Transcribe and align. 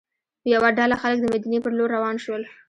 یوه 0.53 0.69
ډله 0.77 0.95
خلک 1.01 1.17
د 1.21 1.25
مدینې 1.33 1.59
پر 1.63 1.71
لور 1.77 1.89
روان 1.97 2.15
شول. 2.23 2.41